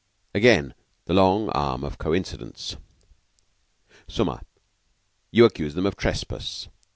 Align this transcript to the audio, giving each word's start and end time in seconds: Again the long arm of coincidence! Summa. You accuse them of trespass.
Again 0.33 0.73
the 1.05 1.13
long 1.13 1.49
arm 1.49 1.83
of 1.83 1.99
coincidence! 1.99 2.75
Summa. 4.07 4.41
You 5.29 5.45
accuse 5.45 5.75
them 5.75 5.85
of 5.85 5.95
trespass. 5.95 6.67